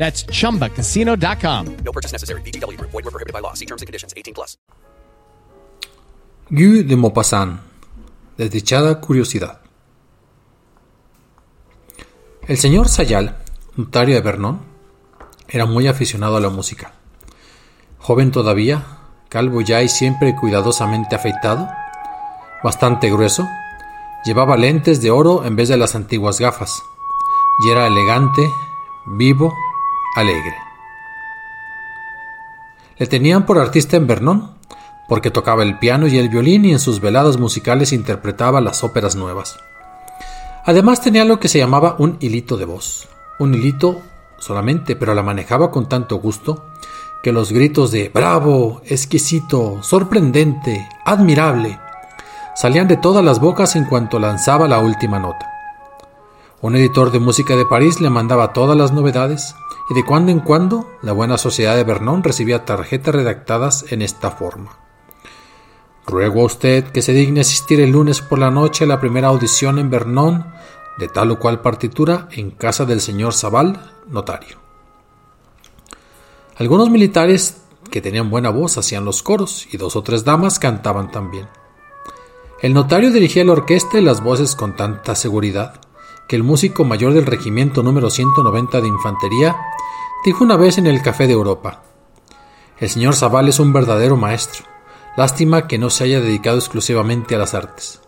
That's 0.00 0.24
chumbacasino.com. 0.32 1.66
No 1.84 1.92
purchase 1.92 2.12
necessary. 2.12 2.40
VGW 2.40 2.78
Group. 2.78 2.90
Void 2.90 3.04
were 3.04 3.10
prohibited 3.12 3.34
by 3.34 3.40
law. 3.40 3.52
See 3.52 3.66
terms 3.66 3.82
and 3.82 3.86
conditions. 3.86 4.14
18 4.16 4.32
plus. 4.32 4.56
Guy 6.48 6.82
de 6.84 6.96
Maupassant. 6.96 7.60
Desdichada 8.38 8.98
curiosidad. 9.00 9.60
El 12.48 12.56
señor 12.56 12.88
Sayal, 12.88 13.36
notario 13.76 14.14
de 14.14 14.22
Vernon, 14.22 14.60
era 15.46 15.66
muy 15.66 15.86
aficionado 15.86 16.38
a 16.38 16.40
la 16.40 16.48
música. 16.48 16.94
Joven 17.98 18.32
todavía, 18.32 18.82
calvo 19.28 19.60
ya 19.60 19.82
y 19.82 19.88
siempre 19.90 20.34
cuidadosamente 20.34 21.14
afeitado, 21.14 21.68
bastante 22.64 23.10
grueso, 23.10 23.46
llevaba 24.24 24.56
lentes 24.56 25.02
de 25.02 25.10
oro 25.10 25.44
en 25.44 25.54
vez 25.54 25.68
de 25.68 25.76
las 25.76 25.94
antiguas 25.94 26.40
gafas, 26.40 26.82
y 27.62 27.70
era 27.70 27.86
elegante, 27.86 28.50
vivo, 29.06 29.54
alegre. 30.16 30.56
Le 32.98 33.06
tenían 33.06 33.46
por 33.46 33.58
artista 33.58 33.96
en 33.96 34.06
Vernon, 34.06 34.52
porque 35.08 35.30
tocaba 35.30 35.62
el 35.62 35.78
piano 35.78 36.06
y 36.06 36.18
el 36.18 36.28
violín 36.28 36.64
y 36.64 36.72
en 36.72 36.78
sus 36.78 37.00
veladas 37.00 37.38
musicales 37.38 37.92
interpretaba 37.92 38.60
las 38.60 38.84
óperas 38.84 39.16
nuevas. 39.16 39.58
Además 40.64 41.00
tenía 41.00 41.24
lo 41.24 41.40
que 41.40 41.48
se 41.48 41.58
llamaba 41.58 41.96
un 41.98 42.16
hilito 42.20 42.56
de 42.56 42.66
voz, 42.66 43.08
un 43.38 43.54
hilito 43.54 44.02
solamente, 44.38 44.96
pero 44.96 45.14
la 45.14 45.22
manejaba 45.22 45.70
con 45.70 45.88
tanto 45.88 46.16
gusto 46.16 46.64
que 47.22 47.32
los 47.32 47.52
gritos 47.52 47.90
de 47.90 48.08
bravo, 48.08 48.80
exquisito, 48.84 49.82
sorprendente, 49.82 50.88
admirable, 51.04 51.78
salían 52.54 52.88
de 52.88 52.96
todas 52.96 53.24
las 53.24 53.40
bocas 53.40 53.76
en 53.76 53.84
cuanto 53.84 54.18
lanzaba 54.18 54.68
la 54.68 54.78
última 54.78 55.18
nota. 55.18 55.50
Un 56.60 56.76
editor 56.76 57.10
de 57.10 57.20
música 57.20 57.56
de 57.56 57.64
París 57.64 58.00
le 58.00 58.10
mandaba 58.10 58.52
todas 58.52 58.76
las 58.76 58.92
novedades 58.92 59.54
y 59.90 59.94
de 59.94 60.04
cuando 60.04 60.30
en 60.30 60.40
cuando 60.40 60.88
la 61.02 61.12
buena 61.12 61.36
sociedad 61.36 61.74
de 61.74 61.84
Vernon 61.84 62.22
recibía 62.22 62.64
tarjetas 62.64 63.14
redactadas 63.14 63.92
en 63.92 64.02
esta 64.02 64.30
forma. 64.30 64.78
Ruego 66.06 66.42
a 66.42 66.46
usted 66.46 66.84
que 66.84 67.02
se 67.02 67.12
digne 67.12 67.40
asistir 67.40 67.80
el 67.80 67.90
lunes 67.90 68.20
por 68.20 68.38
la 68.38 68.50
noche 68.50 68.84
a 68.84 68.86
la 68.86 69.00
primera 69.00 69.28
audición 69.28 69.78
en 69.78 69.90
Vernon 69.90 70.46
de 70.96 71.08
tal 71.08 71.32
o 71.32 71.38
cual 71.38 71.60
partitura 71.60 72.28
en 72.32 72.50
casa 72.52 72.84
del 72.84 73.00
señor 73.00 73.32
Sabal, 73.32 73.92
notario. 74.08 74.58
Algunos 76.56 76.90
militares 76.90 77.62
que 77.90 78.00
tenían 78.00 78.30
buena 78.30 78.50
voz 78.50 78.78
hacían 78.78 79.04
los 79.04 79.22
coros 79.22 79.66
y 79.72 79.76
dos 79.76 79.96
o 79.96 80.02
tres 80.02 80.24
damas 80.24 80.58
cantaban 80.58 81.10
también. 81.10 81.48
El 82.60 82.74
notario 82.74 83.10
dirigía 83.10 83.44
la 83.44 83.52
orquesta 83.52 83.98
y 83.98 84.02
las 84.02 84.22
voces 84.22 84.54
con 84.54 84.76
tanta 84.76 85.14
seguridad 85.14 85.80
que 86.28 86.36
el 86.36 86.42
músico 86.44 86.84
mayor 86.84 87.14
del 87.14 87.26
regimiento 87.26 87.82
número 87.82 88.10
190 88.10 88.80
de 88.80 88.86
infantería 88.86 89.56
dijo 90.24 90.44
una 90.44 90.56
vez 90.56 90.78
en 90.78 90.86
el 90.86 91.02
Café 91.02 91.26
de 91.26 91.32
Europa: 91.32 91.82
El 92.78 92.88
señor 92.88 93.14
Zabal 93.14 93.48
es 93.48 93.58
un 93.58 93.72
verdadero 93.72 94.16
maestro. 94.16 94.64
Lástima 95.16 95.66
que 95.66 95.78
no 95.78 95.90
se 95.90 96.04
haya 96.04 96.20
dedicado 96.20 96.58
exclusivamente 96.58 97.34
a 97.34 97.38
las 97.38 97.54
artes. 97.54 98.00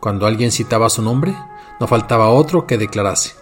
Cuando 0.00 0.26
alguien 0.26 0.52
citaba 0.52 0.88
su 0.88 1.02
nombre, 1.02 1.34
no 1.80 1.86
faltaba 1.86 2.28
otro 2.28 2.66
que 2.66 2.78
declarase: 2.78 3.34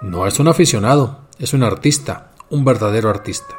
No 0.00 0.26
es 0.26 0.38
un 0.38 0.48
aficionado, 0.48 1.20
es 1.38 1.52
un 1.52 1.62
artista, 1.62 2.30
un 2.50 2.64
verdadero 2.64 3.10
artista. 3.10 3.54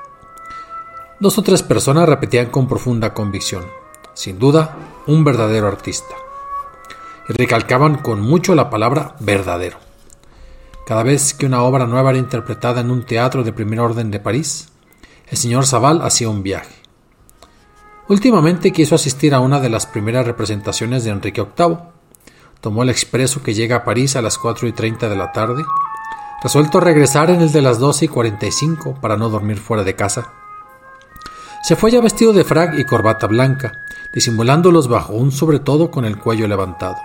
Dos 1.20 1.38
o 1.38 1.44
tres 1.44 1.62
personas 1.64 2.08
repetían 2.08 2.48
con 2.48 2.68
profunda 2.68 3.14
convicción: 3.14 3.66
Sin 4.14 4.40
duda, 4.40 4.76
un 5.08 5.24
verdadero 5.24 5.68
artista. 5.68 6.16
Y 7.30 7.34
recalcaban 7.34 7.96
con 7.96 8.22
mucho 8.22 8.56
la 8.56 8.70
palabra 8.70 9.16
verdadero. 9.20 9.78
Cada 10.86 11.04
vez 11.04 11.34
que 11.34 11.46
una 11.46 11.62
obra 11.62 11.86
nueva 11.86 12.10
era 12.10 12.20
interpretada 12.20 12.82
en 12.82 12.92
un 12.92 13.04
teatro 13.04 13.44
de 13.44 13.54
primer 13.54 13.80
orden 13.80 14.12
de 14.12 14.20
París, 14.20 14.70
el 15.30 15.38
señor 15.38 15.66
Saval 15.66 16.02
hacía 16.02 16.30
un 16.30 16.44
viaje. 16.44 16.76
Últimamente 18.10 18.72
quiso 18.72 18.96
asistir 18.96 19.34
a 19.34 19.40
una 19.40 19.60
de 19.60 19.70
las 19.70 19.86
primeras 19.86 20.26
representaciones 20.26 21.04
de 21.04 21.12
Enrique 21.12 21.46
VIII. 21.58 21.78
Tomó 22.60 22.84
el 22.84 22.90
expreso 22.90 23.42
que 23.42 23.54
llega 23.54 23.78
a 23.78 23.84
París 23.86 24.16
a 24.16 24.22
las 24.22 24.38
cuatro 24.38 24.68
y 24.68 24.74
treinta 24.74 25.08
de 25.08 25.16
la 25.16 25.32
tarde, 25.32 25.64
resuelto 26.44 26.80
a 26.80 26.82
regresar 26.82 27.30
en 27.30 27.42
el 27.42 27.52
de 27.52 27.62
las 27.62 27.80
doce 27.80 28.06
y 28.06 28.08
cuarenta 28.08 28.48
y 28.48 28.52
cinco 28.52 28.98
para 29.00 29.16
no 29.16 29.30
dormir 29.30 29.58
fuera 29.58 29.84
de 29.84 29.96
casa. 29.96 30.34
Se 31.64 31.76
fue 31.76 31.92
ya 31.92 32.02
vestido 32.02 32.34
de 32.34 32.44
frag 32.44 32.78
y 32.78 32.84
corbata 32.84 33.28
blanca, 33.28 33.72
disimulándolos 34.14 34.88
bajo 34.88 35.14
un 35.14 35.32
sobretodo 35.32 35.92
con 35.92 36.04
el 36.04 36.18
cuello 36.18 36.48
levantado. 36.48 36.98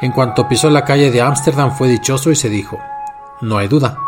En 0.00 0.12
cuanto 0.12 0.48
pisó 0.48 0.68
la 0.68 0.84
calle 0.84 1.10
de 1.10 1.22
Ámsterdam 1.22 1.74
fue 1.76 1.88
dichoso 1.88 2.30
y 2.30 2.36
se 2.36 2.50
dijo, 2.50 2.78
no 3.40 3.58
hay 3.58 3.68
duda, 3.68 3.98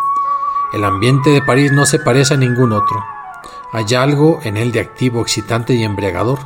el 0.72 0.84
ambiente 0.84 1.31
de 1.31 1.41
París 1.41 1.72
no 1.72 1.87
se 1.87 1.99
parece 1.99 2.34
a 2.34 2.37
ningún 2.37 2.72
otro. 2.72 3.03
Hay 3.72 3.94
algo 3.94 4.41
en 4.43 4.59
él 4.59 4.71
de 4.71 4.81
activo, 4.81 5.22
excitante 5.22 5.75
y 5.75 5.84
embriagador, 5.84 6.41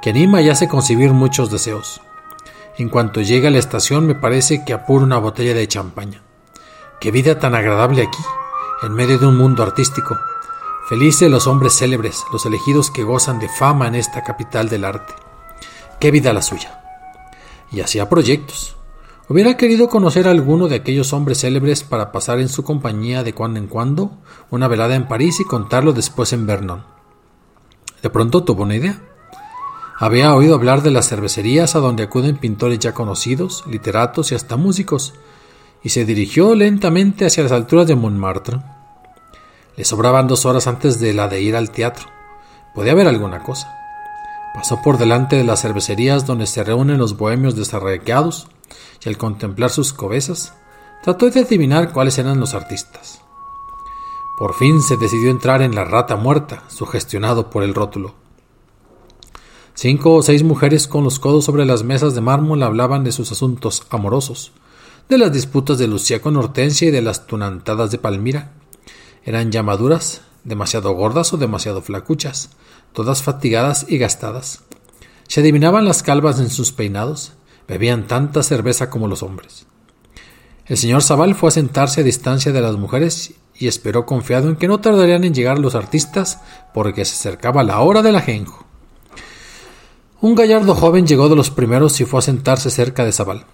que 0.00 0.10
anima 0.10 0.40
y 0.40 0.48
hace 0.48 0.66
concebir 0.66 1.12
muchos 1.12 1.50
deseos. 1.50 2.00
En 2.78 2.88
cuanto 2.88 3.20
llegue 3.20 3.48
a 3.48 3.50
la 3.50 3.58
estación 3.58 4.06
me 4.06 4.14
parece 4.14 4.64
que 4.64 4.72
apuro 4.72 5.04
una 5.04 5.18
botella 5.18 5.52
de 5.52 5.68
champaña. 5.68 6.22
Qué 7.00 7.10
vida 7.10 7.38
tan 7.38 7.54
agradable 7.54 8.02
aquí, 8.02 8.22
en 8.82 8.94
medio 8.94 9.18
de 9.18 9.26
un 9.26 9.36
mundo 9.36 9.62
artístico. 9.62 10.16
Felices 10.88 11.30
los 11.30 11.46
hombres 11.46 11.76
célebres, 11.76 12.24
los 12.32 12.46
elegidos 12.46 12.90
que 12.90 13.04
gozan 13.04 13.38
de 13.38 13.48
fama 13.50 13.88
en 13.88 13.94
esta 13.94 14.24
capital 14.24 14.70
del 14.70 14.86
arte. 14.86 15.14
Qué 15.98 16.10
vida 16.10 16.32
la 16.32 16.40
suya. 16.40 16.79
Y 17.70 17.80
hacía 17.80 18.08
proyectos. 18.08 18.76
Hubiera 19.28 19.56
querido 19.56 19.88
conocer 19.88 20.26
a 20.26 20.32
alguno 20.32 20.66
de 20.66 20.74
aquellos 20.74 21.12
hombres 21.12 21.42
célebres 21.42 21.84
para 21.84 22.10
pasar 22.10 22.40
en 22.40 22.48
su 22.48 22.64
compañía 22.64 23.22
de 23.22 23.32
cuando 23.32 23.60
en 23.60 23.68
cuando 23.68 24.18
una 24.50 24.66
velada 24.66 24.96
en 24.96 25.06
París 25.06 25.38
y 25.38 25.44
contarlo 25.44 25.92
después 25.92 26.32
en 26.32 26.46
Vernon. 26.46 26.82
De 28.02 28.10
pronto 28.10 28.42
tuvo 28.42 28.64
una 28.64 28.74
idea. 28.74 29.00
Había 29.98 30.34
oído 30.34 30.54
hablar 30.56 30.82
de 30.82 30.90
las 30.90 31.08
cervecerías 31.08 31.76
a 31.76 31.78
donde 31.78 32.02
acuden 32.02 32.38
pintores 32.38 32.80
ya 32.80 32.92
conocidos, 32.92 33.64
literatos 33.68 34.32
y 34.32 34.34
hasta 34.34 34.56
músicos, 34.56 35.14
y 35.84 35.90
se 35.90 36.04
dirigió 36.04 36.54
lentamente 36.54 37.24
hacia 37.24 37.44
las 37.44 37.52
alturas 37.52 37.86
de 37.86 37.94
Montmartre. 37.94 38.60
Le 39.76 39.84
sobraban 39.84 40.26
dos 40.26 40.44
horas 40.44 40.66
antes 40.66 40.98
de 40.98 41.14
la 41.14 41.28
de 41.28 41.40
ir 41.40 41.54
al 41.54 41.70
teatro. 41.70 42.06
Podía 42.74 42.92
haber 42.92 43.06
alguna 43.06 43.42
cosa. 43.42 43.79
Pasó 44.54 44.80
por 44.82 44.98
delante 44.98 45.36
de 45.36 45.44
las 45.44 45.62
cervecerías 45.62 46.26
donde 46.26 46.46
se 46.46 46.64
reúnen 46.64 46.98
los 46.98 47.16
bohemios 47.16 47.56
desarraigados 47.56 48.48
y 49.04 49.08
al 49.08 49.16
contemplar 49.16 49.70
sus 49.70 49.92
cobezas, 49.92 50.54
trató 51.02 51.30
de 51.30 51.40
adivinar 51.40 51.92
cuáles 51.92 52.18
eran 52.18 52.40
los 52.40 52.54
artistas. 52.54 53.22
Por 54.38 54.54
fin 54.54 54.82
se 54.82 54.96
decidió 54.96 55.30
entrar 55.30 55.62
en 55.62 55.74
la 55.74 55.84
rata 55.84 56.16
muerta, 56.16 56.64
sugestionado 56.68 57.50
por 57.50 57.62
el 57.62 57.74
rótulo. 57.74 58.14
Cinco 59.74 60.14
o 60.14 60.22
seis 60.22 60.42
mujeres 60.42 60.88
con 60.88 61.04
los 61.04 61.18
codos 61.18 61.44
sobre 61.44 61.64
las 61.64 61.84
mesas 61.84 62.14
de 62.14 62.20
mármol 62.20 62.62
hablaban 62.62 63.04
de 63.04 63.12
sus 63.12 63.32
asuntos 63.32 63.84
amorosos, 63.90 64.52
de 65.08 65.18
las 65.18 65.32
disputas 65.32 65.78
de 65.78 65.88
Lucía 65.88 66.20
con 66.20 66.36
Hortensia 66.36 66.88
y 66.88 66.90
de 66.90 67.02
las 67.02 67.26
tunantadas 67.26 67.90
de 67.90 67.98
Palmira. 67.98 68.52
Eran 69.24 69.50
llamaduras, 69.50 70.22
demasiado 70.44 70.92
gordas 70.92 71.32
o 71.32 71.36
demasiado 71.36 71.82
flacuchas, 71.82 72.50
todas 72.92 73.22
fatigadas 73.22 73.86
y 73.88 73.98
gastadas. 73.98 74.60
Se 75.28 75.40
adivinaban 75.40 75.84
las 75.84 76.02
calvas 76.02 76.40
en 76.40 76.50
sus 76.50 76.72
peinados, 76.72 77.32
bebían 77.68 78.06
tanta 78.06 78.42
cerveza 78.42 78.90
como 78.90 79.08
los 79.08 79.22
hombres. 79.22 79.66
El 80.66 80.76
señor 80.76 81.02
Zabal 81.02 81.34
fue 81.34 81.48
a 81.48 81.52
sentarse 81.52 82.00
a 82.00 82.04
distancia 82.04 82.52
de 82.52 82.60
las 82.60 82.76
mujeres 82.76 83.34
y 83.54 83.68
esperó 83.68 84.06
confiado 84.06 84.48
en 84.48 84.56
que 84.56 84.68
no 84.68 84.80
tardarían 84.80 85.24
en 85.24 85.34
llegar 85.34 85.58
los 85.58 85.74
artistas 85.74 86.40
porque 86.72 87.04
se 87.04 87.14
acercaba 87.14 87.62
la 87.62 87.80
hora 87.80 88.02
del 88.02 88.16
ajenjo. 88.16 88.64
Un 90.20 90.34
gallardo 90.34 90.74
joven 90.74 91.06
llegó 91.06 91.28
de 91.28 91.36
los 91.36 91.50
primeros 91.50 92.00
y 92.00 92.04
fue 92.04 92.18
a 92.18 92.22
sentarse 92.22 92.70
cerca 92.70 93.04
de 93.04 93.12
Zabal. 93.12 93.46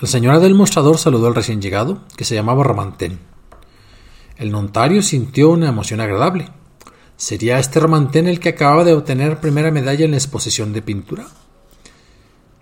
La 0.00 0.08
señora 0.08 0.40
del 0.40 0.54
mostrador 0.54 0.98
saludó 0.98 1.28
al 1.28 1.34
recién 1.34 1.62
llegado, 1.62 2.00
que 2.16 2.24
se 2.24 2.34
llamaba 2.34 2.64
Ramantén. 2.64 3.20
El 4.36 4.50
notario 4.50 5.00
sintió 5.00 5.50
una 5.50 5.68
emoción 5.68 6.00
agradable. 6.00 6.48
¿Sería 7.16 7.60
este 7.60 7.78
Ramantén 7.78 8.26
el 8.26 8.40
que 8.40 8.48
acababa 8.48 8.82
de 8.82 8.92
obtener 8.92 9.38
primera 9.38 9.70
medalla 9.70 10.04
en 10.04 10.10
la 10.10 10.16
exposición 10.16 10.72
de 10.72 10.82
pintura? 10.82 11.26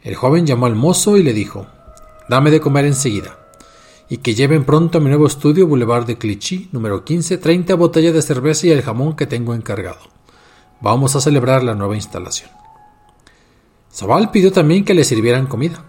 El 0.02 0.14
joven 0.14 0.46
llamó 0.46 0.66
al 0.66 0.74
mozo 0.74 1.16
y 1.16 1.22
le 1.22 1.32
dijo 1.32 1.66
Dame 2.28 2.50
de 2.50 2.60
comer 2.60 2.84
enseguida. 2.84 3.38
Y 4.10 4.18
que 4.18 4.34
lleven 4.34 4.64
pronto 4.64 4.98
a 4.98 5.00
mi 5.00 5.08
nuevo 5.08 5.26
estudio 5.26 5.66
Boulevard 5.66 6.04
de 6.04 6.18
Clichy, 6.18 6.68
número 6.72 7.04
15, 7.04 7.38
30 7.38 7.74
botellas 7.76 8.12
de 8.12 8.20
cerveza 8.20 8.66
y 8.66 8.70
el 8.70 8.82
jamón 8.82 9.16
que 9.16 9.26
tengo 9.26 9.54
encargado. 9.54 10.00
Vamos 10.82 11.16
a 11.16 11.22
celebrar 11.22 11.62
la 11.62 11.74
nueva 11.74 11.96
instalación. 11.96 12.50
Zabal 13.90 14.30
pidió 14.30 14.52
también 14.52 14.84
que 14.84 14.92
le 14.92 15.04
sirvieran 15.04 15.46
comida, 15.46 15.84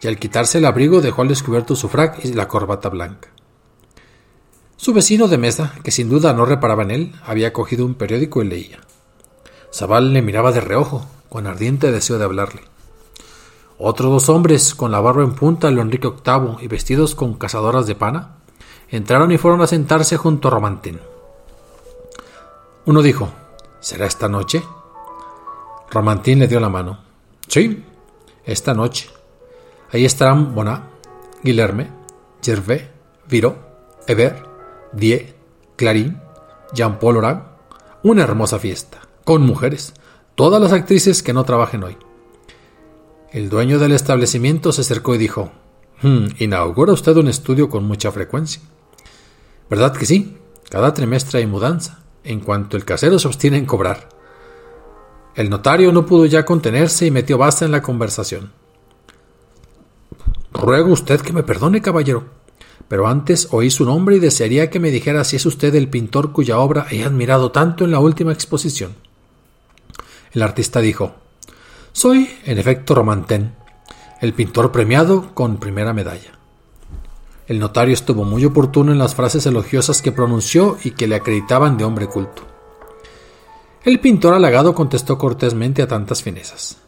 y 0.00 0.08
al 0.08 0.18
quitarse 0.18 0.58
el 0.58 0.64
abrigo 0.64 1.02
dejó 1.02 1.20
al 1.20 1.28
descubierto 1.28 1.76
su 1.76 1.90
frac 1.90 2.24
y 2.24 2.32
la 2.32 2.48
corbata 2.48 2.88
blanca. 2.88 3.28
Su 4.78 4.92
vecino 4.92 5.26
de 5.26 5.38
mesa, 5.38 5.74
que 5.82 5.90
sin 5.90 6.08
duda 6.08 6.32
no 6.32 6.44
reparaba 6.44 6.84
en 6.84 6.92
él, 6.92 7.12
había 7.26 7.52
cogido 7.52 7.84
un 7.84 7.96
periódico 7.96 8.42
y 8.42 8.46
leía. 8.46 8.78
Zabal 9.74 10.12
le 10.12 10.22
miraba 10.22 10.52
de 10.52 10.60
reojo, 10.60 11.04
con 11.28 11.48
ardiente 11.48 11.90
deseo 11.90 12.16
de 12.16 12.24
hablarle. 12.24 12.62
Otros 13.76 14.12
dos 14.12 14.28
hombres, 14.28 14.76
con 14.76 14.92
la 14.92 15.00
barba 15.00 15.24
en 15.24 15.34
punta 15.34 15.72
lo 15.72 15.82
Enrique 15.82 16.06
VIII 16.08 16.64
y 16.64 16.68
vestidos 16.68 17.16
con 17.16 17.34
cazadoras 17.34 17.88
de 17.88 17.96
pana, 17.96 18.36
entraron 18.88 19.32
y 19.32 19.36
fueron 19.36 19.62
a 19.62 19.66
sentarse 19.66 20.16
junto 20.16 20.46
a 20.46 20.52
Romantín. 20.52 21.00
Uno 22.86 23.02
dijo, 23.02 23.30
¿Será 23.80 24.06
esta 24.06 24.28
noche? 24.28 24.62
Romantín 25.90 26.38
le 26.38 26.46
dio 26.46 26.60
la 26.60 26.68
mano. 26.68 27.00
Sí, 27.48 27.84
esta 28.44 28.74
noche. 28.74 29.10
Ahí 29.90 30.04
estarán 30.04 30.54
Boná, 30.54 30.84
Guilherme, 31.42 31.90
Gervais, 32.40 32.84
Viro, 33.28 33.56
Eber, 34.06 34.47
Die, 34.92 35.34
Clarín, 35.76 36.20
Jean-Paul 36.72 37.18
Oran. 37.18 37.44
Una 38.02 38.22
hermosa 38.22 38.58
fiesta, 38.58 39.00
con 39.24 39.42
mujeres, 39.42 39.92
todas 40.34 40.62
las 40.62 40.72
actrices 40.72 41.22
que 41.22 41.32
no 41.32 41.44
trabajen 41.44 41.82
hoy. 41.82 41.96
El 43.32 43.50
dueño 43.50 43.78
del 43.78 43.92
establecimiento 43.92 44.72
se 44.72 44.82
acercó 44.82 45.14
y 45.14 45.18
dijo, 45.18 45.50
hmm, 46.02 46.26
¿Inaugura 46.38 46.92
usted 46.92 47.16
un 47.16 47.28
estudio 47.28 47.68
con 47.68 47.84
mucha 47.84 48.12
frecuencia? 48.12 48.62
¿Verdad 49.68 49.94
que 49.96 50.06
sí? 50.06 50.38
Cada 50.70 50.94
trimestre 50.94 51.40
hay 51.40 51.46
mudanza, 51.46 52.00
en 52.24 52.40
cuanto 52.40 52.76
el 52.76 52.84
casero 52.84 53.18
se 53.18 53.28
obstina 53.28 53.56
en 53.56 53.66
cobrar. 53.66 54.08
El 55.34 55.50
notario 55.50 55.92
no 55.92 56.06
pudo 56.06 56.26
ya 56.26 56.44
contenerse 56.44 57.06
y 57.06 57.10
metió 57.10 57.36
basta 57.36 57.64
en 57.64 57.72
la 57.72 57.82
conversación. 57.82 58.52
Ruego 60.52 60.92
usted 60.92 61.20
que 61.20 61.32
me 61.32 61.42
perdone, 61.42 61.82
caballero, 61.82 62.24
pero 62.88 63.06
antes 63.06 63.48
oí 63.52 63.70
su 63.70 63.84
nombre 63.84 64.16
y 64.16 64.18
desearía 64.18 64.70
que 64.70 64.80
me 64.80 64.90
dijera 64.90 65.24
si 65.24 65.36
es 65.36 65.46
usted 65.46 65.74
el 65.74 65.88
pintor 65.88 66.32
cuya 66.32 66.58
obra 66.58 66.86
he 66.90 67.04
admirado 67.04 67.52
tanto 67.52 67.84
en 67.84 67.90
la 67.90 68.00
última 68.00 68.32
exposición. 68.32 68.96
El 70.32 70.42
artista 70.42 70.80
dijo, 70.80 71.14
soy, 71.92 72.30
en 72.44 72.58
efecto, 72.58 72.94
Romantén, 72.94 73.54
el 74.20 74.32
pintor 74.32 74.72
premiado 74.72 75.34
con 75.34 75.58
primera 75.58 75.92
medalla. 75.92 76.32
El 77.46 77.58
notario 77.58 77.94
estuvo 77.94 78.24
muy 78.24 78.44
oportuno 78.44 78.92
en 78.92 78.98
las 78.98 79.14
frases 79.14 79.46
elogiosas 79.46 80.02
que 80.02 80.12
pronunció 80.12 80.76
y 80.84 80.90
que 80.90 81.06
le 81.06 81.16
acreditaban 81.16 81.78
de 81.78 81.84
hombre 81.84 82.06
culto. 82.06 82.42
El 83.84 84.00
pintor 84.00 84.34
halagado 84.34 84.74
contestó 84.74 85.16
cortésmente 85.16 85.80
a 85.80 85.88
tantas 85.88 86.22
finezas. 86.22 86.78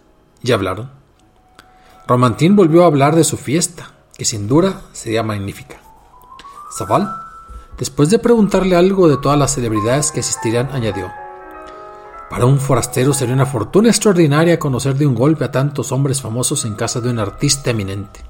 Y 0.42 0.52
hablaron. 0.52 0.90
Romantín 2.06 2.56
volvió 2.56 2.82
a 2.82 2.86
hablar 2.86 3.14
de 3.14 3.24
su 3.24 3.36
fiesta, 3.36 3.92
que 4.16 4.24
sin 4.24 4.48
duda 4.48 4.82
sería 4.92 5.22
magnífica. 5.22 5.80
Zaval, 6.76 7.10
después 7.78 8.10
de 8.10 8.18
preguntarle 8.18 8.76
algo 8.76 9.08
de 9.08 9.16
todas 9.16 9.38
las 9.38 9.54
celebridades 9.54 10.12
que 10.12 10.20
asistirían, 10.20 10.70
añadió 10.72 11.10
para 12.30 12.46
un 12.46 12.60
forastero 12.60 13.12
sería 13.12 13.34
una 13.34 13.44
fortuna 13.44 13.88
extraordinaria 13.88 14.60
conocer 14.60 14.94
de 14.94 15.04
un 15.04 15.16
golpe 15.16 15.44
a 15.44 15.50
tantos 15.50 15.90
hombres 15.90 16.22
famosos 16.22 16.64
en 16.64 16.76
casa 16.76 17.00
de 17.00 17.10
un 17.10 17.18
artista 17.18 17.70
eminente. 17.70 18.20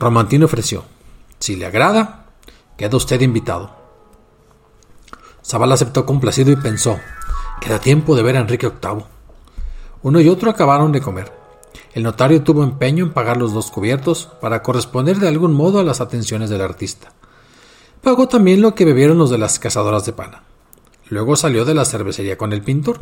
Romantín 0.00 0.42
ofreció, 0.42 0.84
si 1.38 1.54
le 1.54 1.66
agrada, 1.66 2.26
queda 2.76 2.96
usted 2.96 3.20
invitado. 3.20 3.70
Zabal 5.46 5.70
aceptó 5.70 6.04
complacido 6.04 6.50
y 6.50 6.56
pensó, 6.56 6.98
queda 7.60 7.78
tiempo 7.78 8.16
de 8.16 8.24
ver 8.24 8.36
a 8.36 8.40
Enrique 8.40 8.66
VIII. 8.68 9.04
Uno 10.02 10.20
y 10.20 10.28
otro 10.28 10.50
acabaron 10.50 10.90
de 10.90 11.00
comer. 11.00 11.32
El 11.94 12.02
notario 12.02 12.42
tuvo 12.42 12.64
empeño 12.64 13.04
en 13.04 13.12
pagar 13.12 13.36
los 13.36 13.54
dos 13.54 13.70
cubiertos 13.70 14.28
para 14.40 14.62
corresponder 14.62 15.18
de 15.18 15.28
algún 15.28 15.54
modo 15.54 15.78
a 15.78 15.84
las 15.84 16.00
atenciones 16.00 16.50
del 16.50 16.60
artista. 16.60 17.12
Pagó 18.02 18.26
también 18.26 18.60
lo 18.60 18.74
que 18.74 18.84
bebieron 18.84 19.16
los 19.16 19.30
de 19.30 19.38
las 19.38 19.60
cazadoras 19.60 20.04
de 20.04 20.12
pana. 20.12 20.42
Luego 21.08 21.36
salió 21.36 21.64
de 21.64 21.74
la 21.74 21.84
cervecería 21.84 22.36
con 22.36 22.52
el 22.52 22.62
pintor. 22.62 23.00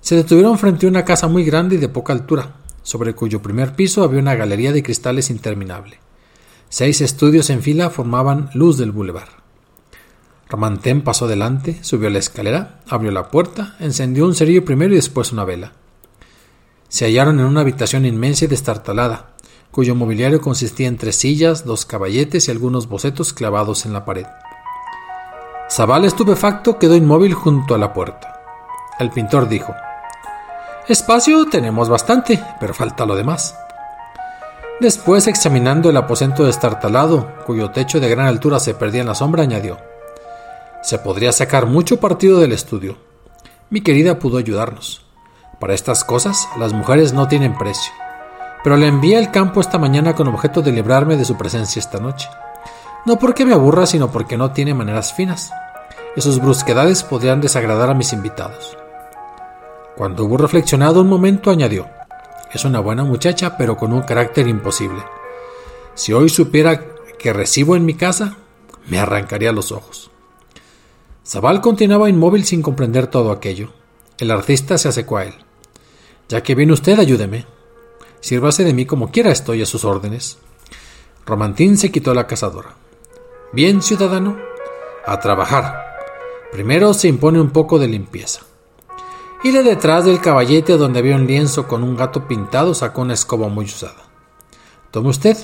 Se 0.00 0.16
detuvieron 0.16 0.58
frente 0.58 0.86
a 0.86 0.88
una 0.88 1.04
casa 1.04 1.28
muy 1.28 1.44
grande 1.44 1.76
y 1.76 1.78
de 1.78 1.88
poca 1.88 2.12
altura, 2.12 2.56
sobre 2.82 3.14
cuyo 3.14 3.40
primer 3.40 3.76
piso 3.76 4.02
había 4.02 4.18
una 4.18 4.34
galería 4.34 4.72
de 4.72 4.82
cristales 4.82 5.30
interminable. 5.30 6.00
Seis 6.68 7.00
estudios 7.00 7.48
en 7.50 7.62
fila 7.62 7.90
formaban 7.90 8.50
luz 8.54 8.76
del 8.76 8.90
bulevar. 8.90 9.28
Romantén 10.48 11.02
pasó 11.02 11.28
delante, 11.28 11.78
subió 11.84 12.10
la 12.10 12.18
escalera, 12.18 12.80
abrió 12.88 13.12
la 13.12 13.30
puerta, 13.30 13.76
encendió 13.78 14.26
un 14.26 14.34
cerillo 14.34 14.64
primero 14.64 14.92
y 14.92 14.96
después 14.96 15.30
una 15.30 15.44
vela. 15.44 15.72
Se 16.94 17.06
hallaron 17.06 17.40
en 17.40 17.46
una 17.46 17.62
habitación 17.62 18.06
inmensa 18.06 18.44
y 18.44 18.46
destartalada, 18.46 19.30
cuyo 19.72 19.96
mobiliario 19.96 20.40
consistía 20.40 20.86
en 20.86 20.96
tres 20.96 21.16
sillas, 21.16 21.64
dos 21.64 21.86
caballetes 21.86 22.46
y 22.46 22.52
algunos 22.52 22.88
bocetos 22.88 23.32
clavados 23.32 23.84
en 23.84 23.92
la 23.92 24.04
pared. 24.04 24.26
Zabal 25.68 26.04
estupefacto 26.04 26.78
quedó 26.78 26.94
inmóvil 26.94 27.34
junto 27.34 27.74
a 27.74 27.78
la 27.78 27.92
puerta. 27.92 28.40
El 29.00 29.10
pintor 29.10 29.48
dijo, 29.48 29.74
Espacio 30.86 31.46
tenemos 31.46 31.88
bastante, 31.88 32.40
pero 32.60 32.72
falta 32.72 33.04
lo 33.04 33.16
demás. 33.16 33.58
Después, 34.78 35.26
examinando 35.26 35.90
el 35.90 35.96
aposento 35.96 36.44
destartalado, 36.44 37.28
cuyo 37.44 37.72
techo 37.72 37.98
de 37.98 38.08
gran 38.08 38.26
altura 38.26 38.60
se 38.60 38.72
perdía 38.72 39.00
en 39.00 39.08
la 39.08 39.16
sombra, 39.16 39.42
añadió, 39.42 39.78
Se 40.80 41.00
podría 41.00 41.32
sacar 41.32 41.66
mucho 41.66 41.98
partido 41.98 42.38
del 42.38 42.52
estudio. 42.52 42.96
Mi 43.68 43.80
querida 43.80 44.20
pudo 44.20 44.38
ayudarnos. 44.38 45.03
Para 45.64 45.72
estas 45.72 46.04
cosas, 46.04 46.46
las 46.58 46.74
mujeres 46.74 47.14
no 47.14 47.26
tienen 47.26 47.56
precio. 47.56 47.90
Pero 48.62 48.76
le 48.76 48.86
envié 48.86 49.16
al 49.16 49.30
campo 49.30 49.62
esta 49.62 49.78
mañana 49.78 50.14
con 50.14 50.28
objeto 50.28 50.60
de 50.60 50.72
librarme 50.72 51.16
de 51.16 51.24
su 51.24 51.38
presencia 51.38 51.80
esta 51.80 51.98
noche. 51.98 52.28
No 53.06 53.18
porque 53.18 53.46
me 53.46 53.54
aburra, 53.54 53.86
sino 53.86 54.12
porque 54.12 54.36
no 54.36 54.50
tiene 54.50 54.74
maneras 54.74 55.14
finas 55.14 55.54
y 56.14 56.20
sus 56.20 56.38
brusquedades 56.38 57.02
podrían 57.02 57.40
desagradar 57.40 57.88
a 57.88 57.94
mis 57.94 58.12
invitados. 58.12 58.76
Cuando 59.96 60.26
hubo 60.26 60.36
reflexionado 60.36 61.00
un 61.00 61.08
momento, 61.08 61.50
añadió, 61.50 61.86
es 62.52 62.66
una 62.66 62.80
buena 62.80 63.04
muchacha, 63.04 63.56
pero 63.56 63.78
con 63.78 63.94
un 63.94 64.02
carácter 64.02 64.46
imposible. 64.46 65.02
Si 65.94 66.12
hoy 66.12 66.28
supiera 66.28 66.78
que 67.18 67.32
recibo 67.32 67.74
en 67.74 67.86
mi 67.86 67.94
casa, 67.94 68.36
me 68.86 68.98
arrancaría 68.98 69.50
los 69.50 69.72
ojos. 69.72 70.10
Zabal 71.26 71.62
continuaba 71.62 72.10
inmóvil 72.10 72.44
sin 72.44 72.60
comprender 72.60 73.06
todo 73.06 73.32
aquello. 73.32 73.70
El 74.18 74.30
artista 74.30 74.76
se 74.76 74.88
acercó 74.88 75.16
a 75.16 75.24
él. 75.24 75.34
Ya 76.28 76.42
que 76.42 76.54
viene 76.54 76.72
usted, 76.72 76.98
ayúdeme. 76.98 77.46
Sírvase 78.20 78.64
de 78.64 78.72
mí 78.72 78.86
como 78.86 79.10
quiera, 79.10 79.30
estoy 79.30 79.62
a 79.62 79.66
sus 79.66 79.84
órdenes. 79.84 80.38
Romantín 81.26 81.76
se 81.76 81.90
quitó 81.90 82.14
la 82.14 82.26
cazadora. 82.26 82.74
Bien, 83.52 83.82
ciudadano, 83.82 84.36
a 85.06 85.20
trabajar. 85.20 85.98
Primero 86.52 86.94
se 86.94 87.08
impone 87.08 87.40
un 87.40 87.50
poco 87.50 87.78
de 87.78 87.88
limpieza. 87.88 88.40
Y 89.42 89.50
de 89.50 89.62
detrás 89.62 90.06
del 90.06 90.20
caballete 90.20 90.78
donde 90.78 91.00
había 91.00 91.16
un 91.16 91.26
lienzo 91.26 91.68
con 91.68 91.82
un 91.82 91.96
gato 91.96 92.26
pintado 92.26 92.74
sacó 92.74 93.02
una 93.02 93.14
escoba 93.14 93.48
muy 93.48 93.66
usada. 93.66 94.04
Tome 94.90 95.10
usted, 95.10 95.36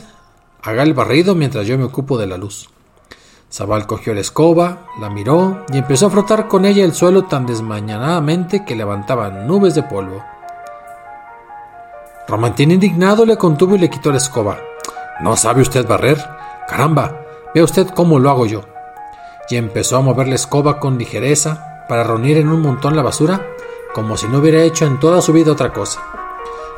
haga 0.62 0.82
el 0.82 0.94
barrido 0.94 1.34
mientras 1.34 1.66
yo 1.66 1.76
me 1.76 1.84
ocupo 1.84 2.16
de 2.16 2.26
la 2.26 2.38
luz. 2.38 2.70
Zabal 3.52 3.86
cogió 3.86 4.14
la 4.14 4.20
escoba, 4.20 4.86
la 5.00 5.10
miró 5.10 5.66
y 5.72 5.78
empezó 5.78 6.06
a 6.06 6.10
frotar 6.10 6.48
con 6.48 6.64
ella 6.64 6.84
el 6.84 6.94
suelo 6.94 7.24
tan 7.24 7.44
desmañanadamente 7.44 8.64
que 8.64 8.76
levantaba 8.76 9.28
nubes 9.28 9.74
de 9.74 9.82
polvo. 9.82 10.24
Romantín 12.30 12.70
indignado 12.70 13.26
le 13.26 13.36
contuvo 13.36 13.74
y 13.74 13.80
le 13.80 13.90
quitó 13.90 14.12
la 14.12 14.18
escoba. 14.18 14.56
¿No 15.20 15.36
sabe 15.36 15.62
usted 15.62 15.84
barrer? 15.86 16.16
Caramba, 16.68 17.22
vea 17.52 17.64
usted 17.64 17.88
cómo 17.88 18.20
lo 18.20 18.30
hago 18.30 18.46
yo 18.46 18.62
y 19.50 19.56
empezó 19.56 19.96
a 19.96 20.00
mover 20.00 20.28
la 20.28 20.36
escoba 20.36 20.78
con 20.78 20.96
ligereza 20.96 21.84
para 21.88 22.04
reunir 22.04 22.36
en 22.36 22.48
un 22.48 22.62
montón 22.62 22.94
la 22.94 23.02
basura 23.02 23.44
como 23.92 24.16
si 24.16 24.28
no 24.28 24.38
hubiera 24.38 24.62
hecho 24.62 24.86
en 24.86 25.00
toda 25.00 25.20
su 25.20 25.32
vida 25.32 25.50
otra 25.50 25.72
cosa. 25.72 26.00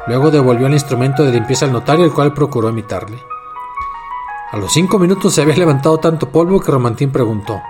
Luego 0.07 0.31
devolvió 0.31 0.69
el 0.69 0.73
instrumento 0.73 1.23
de 1.23 1.33
limpieza 1.33 1.67
al 1.67 1.73
notario, 1.73 2.07
el 2.07 2.13
cual 2.13 2.33
procuró 2.33 2.71
imitarle. 2.71 3.19
A 4.53 4.57
los 4.57 4.73
cinco 4.73 4.99
minutos 4.99 5.35
se 5.35 5.43
había 5.43 5.57
levantado 5.57 5.99
tanto 5.99 6.31
polvo 6.31 6.61
que 6.61 6.73
Romantín 6.73 7.13
preguntó 7.13 7.61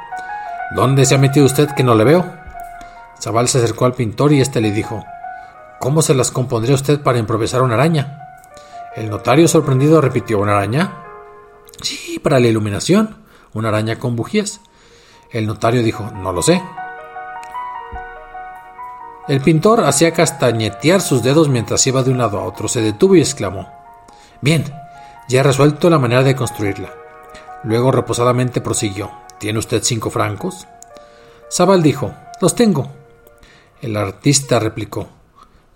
¿Dónde 0.77 1.05
se 1.05 1.17
ha 1.17 1.19
metido 1.19 1.47
usted 1.47 1.69
que 1.77 1.83
no 1.83 1.97
le 1.97 2.05
veo? 2.05 2.25
Zabal 3.21 3.49
se 3.49 3.59
acercó 3.59 3.87
al 3.87 3.95
pintor 3.95 4.33
y 4.33 4.41
éste 4.41 4.61
le 4.61 4.71
dijo 4.71 5.05
¿Cómo 5.83 6.01
se 6.01 6.15
las 6.15 6.31
compondría 6.31 6.77
usted 6.77 7.03
para 7.03 7.19
improvisar 7.19 7.61
una 7.61 7.75
araña? 7.75 8.17
El 8.95 9.11
notario 9.11 9.49
sorprendido 9.49 10.01
repitió 10.01 10.39
¿Una 10.39 10.53
araña? 10.53 11.07
Sí, 11.83 12.21
para 12.21 12.39
la 12.39 12.47
iluminación, 12.47 13.17
una 13.53 13.71
araña 13.71 13.99
con 13.99 14.15
bujías. 14.15 14.61
El 15.33 15.45
notario 15.49 15.83
dijo 15.83 16.09
No 16.15 16.31
lo 16.31 16.41
sé. 16.41 16.63
El 19.27 19.41
pintor 19.41 19.81
hacía 19.81 20.13
castañetear 20.13 21.01
sus 21.01 21.25
dedos 21.25 21.49
mientras 21.49 21.85
iba 21.85 22.05
de 22.05 22.13
un 22.13 22.19
lado 22.19 22.39
a 22.39 22.45
otro. 22.45 22.69
Se 22.69 22.81
detuvo 22.81 23.17
y 23.17 23.21
exclamó 23.21 23.69
Bien, 24.41 24.65
ya 25.29 25.41
he 25.41 25.43
resuelto 25.43 25.91
la 25.91 25.99
manera 25.99 26.23
de 26.23 26.37
construirla. 26.37 26.95
Luego 27.65 27.91
reposadamente 27.91 28.61
prosiguió. 28.61 29.11
¿Tiene 29.39 29.59
usted 29.59 29.83
cinco 29.83 30.11
francos? 30.11 30.65
Zabal 31.51 31.83
dijo, 31.83 32.15
Los 32.41 32.55
tengo. 32.55 32.93
El 33.81 33.97
artista 33.97 34.61
replicó, 34.61 35.09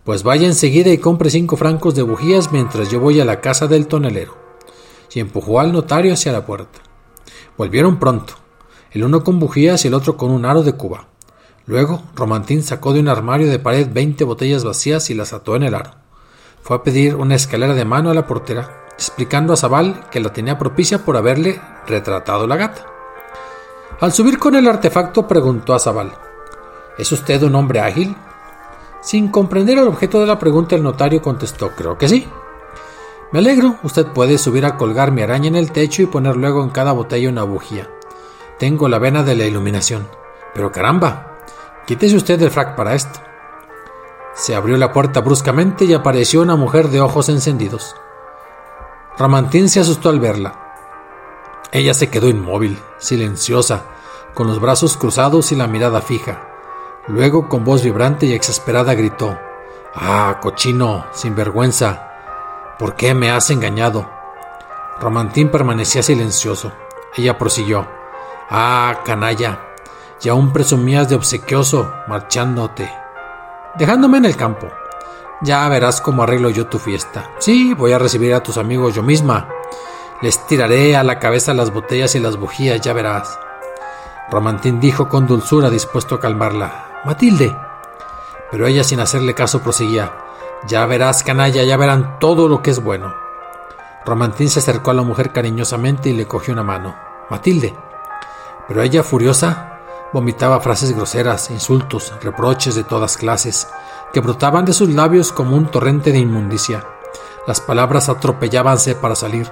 Pues 0.06 0.22
vaya 0.22 0.46
enseguida 0.46 0.90
y 0.90 0.98
compre 0.98 1.30
cinco 1.30 1.56
francos 1.56 1.96
de 1.96 2.02
bujías 2.02 2.52
mientras 2.52 2.92
yo 2.92 3.00
voy 3.00 3.20
a 3.20 3.24
la 3.24 3.40
casa 3.40 3.66
del 3.66 3.88
tonelero. 3.88 4.38
Y 5.12 5.18
empujó 5.18 5.58
al 5.58 5.72
notario 5.72 6.12
hacia 6.12 6.30
la 6.30 6.46
puerta. 6.46 6.78
Volvieron 7.58 7.98
pronto, 7.98 8.34
el 8.92 9.02
uno 9.02 9.24
con 9.24 9.40
bujías 9.40 9.84
y 9.84 9.88
el 9.88 9.94
otro 9.94 10.16
con 10.16 10.30
un 10.30 10.44
aro 10.44 10.62
de 10.62 10.74
cuba. 10.74 11.08
Luego, 11.66 12.04
Romantín 12.14 12.62
sacó 12.62 12.92
de 12.92 13.00
un 13.00 13.08
armario 13.08 13.50
de 13.50 13.58
pared 13.58 13.88
veinte 13.92 14.22
botellas 14.22 14.62
vacías 14.62 15.10
y 15.10 15.14
las 15.14 15.32
ató 15.32 15.56
en 15.56 15.64
el 15.64 15.74
aro. 15.74 15.90
Fue 16.62 16.76
a 16.76 16.84
pedir 16.84 17.16
una 17.16 17.34
escalera 17.34 17.74
de 17.74 17.84
mano 17.84 18.08
a 18.08 18.14
la 18.14 18.28
portera 18.28 18.84
explicando 18.92 19.54
a 19.54 19.56
Zabal 19.56 20.08
que 20.10 20.20
la 20.20 20.32
tenía 20.32 20.56
propicia 20.56 21.04
por 21.04 21.16
haberle 21.16 21.60
retratado 21.88 22.46
la 22.46 22.54
gata. 22.54 22.86
Al 23.98 24.12
subir 24.12 24.38
con 24.38 24.54
el 24.54 24.68
artefacto 24.68 25.26
preguntó 25.26 25.74
a 25.74 25.80
Zabal, 25.80 26.12
¿Es 26.96 27.10
usted 27.10 27.42
un 27.42 27.56
hombre 27.56 27.80
ágil? 27.80 28.14
Sin 29.06 29.28
comprender 29.28 29.78
el 29.78 29.86
objeto 29.86 30.18
de 30.18 30.26
la 30.26 30.36
pregunta, 30.36 30.74
el 30.74 30.82
notario 30.82 31.22
contestó, 31.22 31.70
creo 31.76 31.96
que 31.96 32.08
sí. 32.08 32.28
Me 33.30 33.38
alegro, 33.38 33.76
usted 33.84 34.08
puede 34.08 34.36
subir 34.36 34.66
a 34.66 34.76
colgar 34.76 35.12
mi 35.12 35.22
araña 35.22 35.46
en 35.46 35.54
el 35.54 35.70
techo 35.70 36.02
y 36.02 36.06
poner 36.06 36.34
luego 36.34 36.64
en 36.64 36.70
cada 36.70 36.90
botella 36.90 37.28
una 37.28 37.44
bujía. 37.44 37.88
Tengo 38.58 38.88
la 38.88 38.98
vena 38.98 39.22
de 39.22 39.36
la 39.36 39.44
iluminación. 39.44 40.08
Pero 40.54 40.72
caramba, 40.72 41.36
quítese 41.86 42.16
usted 42.16 42.42
el 42.42 42.50
frac 42.50 42.74
para 42.74 42.96
esto. 42.96 43.20
Se 44.34 44.56
abrió 44.56 44.76
la 44.76 44.92
puerta 44.92 45.20
bruscamente 45.20 45.84
y 45.84 45.94
apareció 45.94 46.42
una 46.42 46.56
mujer 46.56 46.88
de 46.88 47.00
ojos 47.00 47.28
encendidos. 47.28 47.94
Ramantín 49.16 49.68
se 49.68 49.78
asustó 49.78 50.08
al 50.08 50.18
verla. 50.18 50.74
Ella 51.70 51.94
se 51.94 52.10
quedó 52.10 52.28
inmóvil, 52.28 52.76
silenciosa, 52.98 53.84
con 54.34 54.48
los 54.48 54.60
brazos 54.60 54.96
cruzados 54.96 55.52
y 55.52 55.54
la 55.54 55.68
mirada 55.68 56.00
fija. 56.00 56.55
Luego, 57.08 57.48
con 57.48 57.64
voz 57.64 57.82
vibrante 57.82 58.26
y 58.26 58.34
exasperada, 58.34 58.94
gritó: 58.94 59.38
Ah, 59.94 60.38
cochino, 60.42 61.06
sinvergüenza, 61.12 62.10
¿por 62.78 62.96
qué 62.96 63.14
me 63.14 63.30
has 63.30 63.50
engañado? 63.50 64.10
Romantín 65.00 65.50
permanecía 65.50 66.02
silencioso. 66.02 66.72
Ella 67.16 67.38
prosiguió: 67.38 67.86
Ah, 68.50 69.00
canalla, 69.04 69.60
y 70.20 70.28
aún 70.28 70.52
presumías 70.52 71.08
de 71.08 71.14
obsequioso, 71.14 71.92
marchándote, 72.08 72.90
dejándome 73.76 74.18
en 74.18 74.24
el 74.24 74.36
campo. 74.36 74.68
Ya 75.42 75.68
verás 75.68 76.00
cómo 76.00 76.22
arreglo 76.22 76.50
yo 76.50 76.66
tu 76.66 76.78
fiesta. 76.78 77.30
Sí, 77.38 77.74
voy 77.74 77.92
a 77.92 77.98
recibir 77.98 78.34
a 78.34 78.42
tus 78.42 78.56
amigos 78.56 78.94
yo 78.94 79.02
misma. 79.02 79.48
Les 80.22 80.46
tiraré 80.46 80.96
a 80.96 81.02
la 81.02 81.18
cabeza 81.18 81.52
las 81.52 81.72
botellas 81.72 82.14
y 82.14 82.20
las 82.20 82.36
bujías, 82.36 82.80
ya 82.80 82.94
verás. 82.94 83.38
Romantín 84.30 84.80
dijo 84.80 85.08
con 85.08 85.26
dulzura, 85.26 85.68
dispuesto 85.70 86.14
a 86.14 86.20
calmarla. 86.20 86.95
Matilde. 87.06 87.56
Pero 88.50 88.66
ella, 88.66 88.82
sin 88.82 88.98
hacerle 88.98 89.32
caso, 89.32 89.62
proseguía. 89.62 90.12
Ya 90.66 90.84
verás, 90.86 91.22
canalla, 91.22 91.62
ya 91.62 91.76
verán 91.76 92.18
todo 92.18 92.48
lo 92.48 92.62
que 92.62 92.72
es 92.72 92.82
bueno. 92.82 93.14
Romantín 94.04 94.50
se 94.50 94.58
acercó 94.58 94.90
a 94.90 94.94
la 94.94 95.02
mujer 95.02 95.32
cariñosamente 95.32 96.10
y 96.10 96.14
le 96.14 96.26
cogió 96.26 96.52
una 96.52 96.64
mano. 96.64 96.96
Matilde. 97.30 97.76
Pero 98.66 98.82
ella, 98.82 99.04
furiosa, 99.04 99.78
vomitaba 100.12 100.58
frases 100.58 100.96
groseras, 100.96 101.48
insultos, 101.50 102.12
reproches 102.22 102.74
de 102.74 102.82
todas 102.82 103.16
clases 103.16 103.68
que 104.12 104.18
brotaban 104.18 104.64
de 104.64 104.72
sus 104.72 104.88
labios 104.88 105.30
como 105.30 105.56
un 105.56 105.66
torrente 105.66 106.10
de 106.10 106.18
inmundicia. 106.18 106.84
Las 107.46 107.60
palabras 107.60 108.08
atropellábanse 108.08 108.96
para 108.96 109.14
salir. 109.14 109.48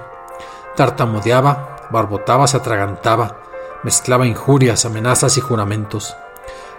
Tartamudeaba, 0.75 1.77
barbotaba, 1.89 2.47
se 2.47 2.57
atragantaba, 2.57 3.37
mezclaba 3.83 4.27
injurias, 4.27 4.83
amenazas 4.83 5.37
y 5.37 5.41
juramentos. 5.41 6.17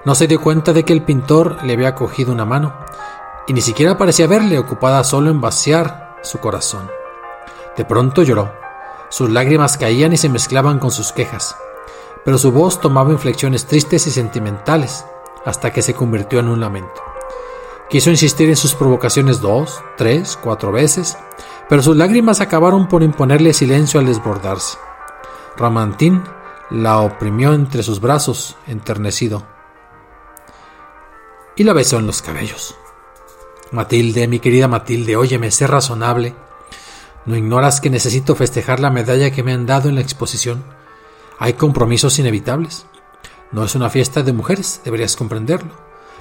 No 0.06 0.14
se 0.14 0.28
dio 0.28 0.40
cuenta 0.40 0.72
de 0.72 0.84
que 0.84 0.92
el 0.92 1.02
pintor 1.02 1.64
le 1.64 1.72
había 1.72 1.96
cogido 1.96 2.32
una 2.32 2.44
mano, 2.44 2.72
y 3.48 3.52
ni 3.52 3.60
siquiera 3.60 3.98
parecía 3.98 4.28
verle, 4.28 4.56
ocupada 4.56 5.02
solo 5.02 5.30
en 5.30 5.40
vaciar 5.40 6.14
su 6.22 6.38
corazón. 6.38 6.88
De 7.76 7.84
pronto 7.84 8.22
lloró. 8.22 8.52
Sus 9.08 9.30
lágrimas 9.30 9.76
caían 9.76 10.12
y 10.12 10.16
se 10.16 10.28
mezclaban 10.28 10.78
con 10.78 10.92
sus 10.92 11.10
quejas, 11.10 11.56
pero 12.24 12.38
su 12.38 12.52
voz 12.52 12.80
tomaba 12.80 13.10
inflexiones 13.10 13.66
tristes 13.66 14.06
y 14.06 14.12
sentimentales, 14.12 15.04
hasta 15.44 15.72
que 15.72 15.82
se 15.82 15.94
convirtió 15.94 16.38
en 16.38 16.50
un 16.50 16.60
lamento. 16.60 17.02
Quiso 17.90 18.10
insistir 18.10 18.48
en 18.48 18.56
sus 18.56 18.76
provocaciones 18.76 19.40
dos, 19.40 19.82
tres, 19.96 20.38
cuatro 20.40 20.70
veces, 20.70 21.18
pero 21.68 21.82
sus 21.82 21.96
lágrimas 21.96 22.40
acabaron 22.40 22.86
por 22.86 23.02
imponerle 23.02 23.52
silencio 23.52 23.98
al 23.98 24.06
desbordarse. 24.06 24.78
Ramantín 25.56 26.22
la 26.70 27.00
oprimió 27.00 27.54
entre 27.54 27.82
sus 27.82 28.00
brazos, 28.00 28.56
enternecido, 28.68 29.55
y 31.56 31.64
la 31.64 31.72
besó 31.72 31.98
en 31.98 32.06
los 32.06 32.22
cabellos. 32.22 32.76
Matilde, 33.72 34.28
mi 34.28 34.38
querida 34.38 34.68
Matilde, 34.68 35.16
óyeme, 35.16 35.50
sé 35.50 35.66
razonable. 35.66 36.34
¿No 37.24 37.34
ignoras 37.34 37.80
que 37.80 37.90
necesito 37.90 38.36
festejar 38.36 38.78
la 38.78 38.90
medalla 38.90 39.32
que 39.32 39.42
me 39.42 39.52
han 39.52 39.66
dado 39.66 39.88
en 39.88 39.96
la 39.96 40.02
exposición? 40.02 40.64
Hay 41.38 41.54
compromisos 41.54 42.18
inevitables. 42.18 42.86
No 43.50 43.64
es 43.64 43.74
una 43.74 43.90
fiesta 43.90 44.22
de 44.22 44.32
mujeres, 44.32 44.80
deberías 44.84 45.16
comprenderlo. 45.16 45.72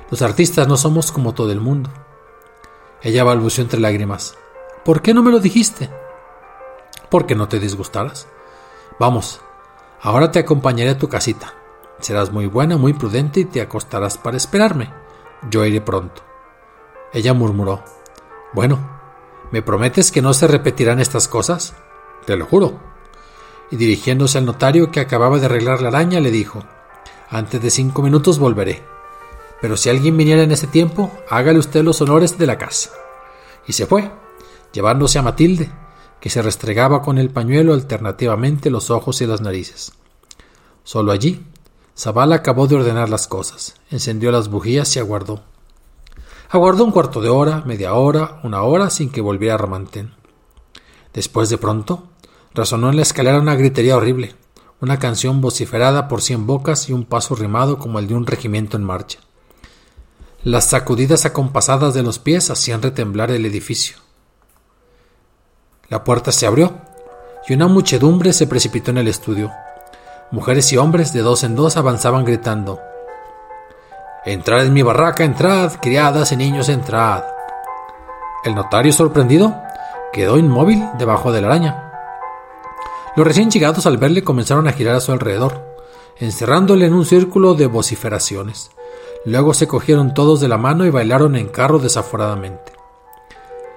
Los 0.10 0.22
artistas 0.22 0.68
no 0.68 0.78
somos 0.78 1.12
como 1.12 1.34
todo 1.34 1.52
el 1.52 1.60
mundo. 1.60 1.92
Ella 3.02 3.24
balbuceó 3.24 3.64
entre 3.64 3.80
lágrimas. 3.80 4.36
¿Por 4.84 5.02
qué 5.02 5.14
no 5.14 5.22
me 5.22 5.32
lo 5.32 5.40
dijiste? 5.40 5.90
¿Por 7.10 7.26
qué 7.26 7.36
no 7.36 7.48
te 7.48 7.60
disgustaras? 7.60 8.28
Vamos, 9.00 9.42
ahora 10.02 10.32
te 10.32 10.40
acompañaré 10.40 10.92
a 10.92 10.98
tu 10.98 11.08
casita. 11.08 11.54
Serás 12.00 12.32
muy 12.32 12.48
buena, 12.48 12.78
muy 12.78 12.94
prudente 12.94 13.42
y 13.42 13.46
te 13.46 13.62
acostarás 13.62 14.18
para 14.18 14.38
esperarme. 14.38 15.05
Yo 15.50 15.66
iré 15.66 15.82
pronto. 15.82 16.24
Ella 17.14 17.34
murmuró. 17.34 17.84
Bueno, 18.54 18.80
¿me 19.52 19.62
prometes 19.62 20.12
que 20.12 20.22
no 20.22 20.34
se 20.34 20.48
repetirán 20.48 21.00
estas 21.00 21.28
cosas? 21.28 21.76
Te 22.26 22.36
lo 22.36 22.46
juro. 22.46 22.80
Y 23.72 23.76
dirigiéndose 23.78 24.38
al 24.38 24.46
notario 24.46 24.92
que 24.92 25.00
acababa 25.00 25.40
de 25.40 25.46
arreglar 25.46 25.82
la 25.82 25.90
araña, 25.90 26.20
le 26.20 26.32
dijo, 26.32 26.64
Antes 27.30 27.62
de 27.62 27.70
cinco 27.70 28.02
minutos 28.02 28.40
volveré 28.40 28.96
pero 29.62 29.78
si 29.78 29.90
alguien 29.90 30.18
viniera 30.18 30.44
en 30.44 30.52
ese 30.52 30.68
tiempo, 30.68 31.12
hágale 31.30 31.60
usted 31.60 31.84
los 31.84 32.02
honores 32.02 32.38
de 32.38 32.46
la 32.46 32.58
casa. 32.58 32.92
Y 33.66 33.74
se 33.74 33.86
fue, 33.86 34.12
llevándose 34.72 35.18
a 35.18 35.24
Matilde, 35.24 35.72
que 36.20 36.30
se 36.30 36.42
restregaba 36.42 37.02
con 37.02 37.18
el 37.18 37.32
pañuelo 37.32 37.74
alternativamente 37.74 38.70
los 38.70 38.90
ojos 38.90 39.22
y 39.22 39.26
las 39.26 39.42
narices. 39.42 39.94
Solo 40.84 41.12
allí, 41.12 41.46
Zabala 41.98 42.36
acabó 42.36 42.68
de 42.68 42.76
ordenar 42.76 43.10
las 43.10 43.28
cosas, 43.28 43.76
encendió 43.90 44.32
las 44.32 44.50
bujías 44.50 44.94
y 44.96 45.00
aguardó. 45.00 45.44
Aguardó 46.50 46.84
un 46.84 46.92
cuarto 46.92 47.22
de 47.22 47.30
hora, 47.30 47.64
media 47.66 47.94
hora, 47.94 48.40
una 48.44 48.64
hora 48.64 48.90
sin 48.90 49.10
que 49.10 49.22
volviera 49.22 49.58
Ramantén. 49.58 50.14
Después 51.14 51.50
de 51.50 51.58
pronto, 51.58 52.10
resonó 52.54 52.90
en 52.90 52.98
la 52.98 53.02
escalera 53.02 53.40
una 53.40 53.56
gritería 53.56 53.96
horrible, 53.96 54.36
una 54.82 55.00
canción 55.00 55.40
vociferada 55.40 56.10
por 56.10 56.22
cien 56.22 56.46
bocas 56.46 56.90
y 56.90 56.94
un 56.94 57.06
paso 57.06 57.34
rimado 57.36 57.80
como 57.80 58.00
el 58.00 58.08
de 58.08 58.16
un 58.16 58.28
regimiento 58.28 58.76
en 58.76 58.84
marcha. 58.84 59.20
Las 60.44 60.70
sacudidas 60.70 61.26
acompasadas 61.26 61.94
de 61.94 62.04
los 62.04 62.20
pies 62.20 62.50
hacían 62.50 62.82
retemblar 62.82 63.32
el 63.32 63.46
edificio. 63.46 63.98
La 65.90 66.04
puerta 66.04 66.32
se 66.32 66.46
abrió 66.46 66.74
y 67.48 67.54
una 67.54 67.68
muchedumbre 67.68 68.34
se 68.34 68.48
precipitó 68.48 68.92
en 68.92 68.98
el 68.98 69.08
estudio. 69.08 69.52
Mujeres 70.32 70.74
y 70.74 70.78
hombres 70.78 71.14
de 71.14 71.22
dos 71.22 71.44
en 71.44 71.56
dos 71.56 71.78
avanzaban 71.78 72.26
gritando. 72.26 72.82
Entrad 74.26 74.66
en 74.66 74.74
mi 74.74 74.82
barraca, 74.82 75.24
entrad, 75.24 75.74
criadas 75.80 76.32
y 76.32 76.36
niños, 76.36 76.68
entrad. 76.68 77.24
El 78.44 78.56
notario, 78.56 78.92
sorprendido, 78.92 79.56
quedó 80.12 80.38
inmóvil 80.38 80.84
debajo 80.98 81.32
de 81.32 81.42
la 81.42 81.48
araña. 81.48 81.92
Los 83.16 83.26
recién 83.26 83.52
llegados 83.52 83.86
al 83.86 83.98
verle 83.98 84.24
comenzaron 84.24 84.68
a 84.68 84.72
girar 84.72 84.96
a 84.96 85.00
su 85.00 85.12
alrededor, 85.12 85.64
encerrándole 86.18 86.88
en 86.88 86.96
un 86.96 87.06
círculo 87.06 87.54
de 87.54 87.68
vociferaciones. 87.68 88.72
Luego 89.26 89.54
se 89.54 89.68
cogieron 89.68 90.14
todos 90.16 90.42
de 90.42 90.48
la 90.48 90.58
mano 90.58 90.86
y 90.86 90.90
bailaron 90.90 91.36
en 91.36 91.50
carro 91.50 91.78
desaforadamente. 91.78 92.74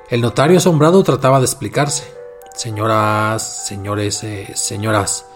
El 0.08 0.22
notario 0.22 0.56
asombrado 0.56 1.02
trataba 1.02 1.38
de 1.38 1.44
explicarse. 1.44 2.16
señoras, 2.54 3.66
señores, 3.66 4.24
eh, 4.24 4.52
señoras, 4.54 5.26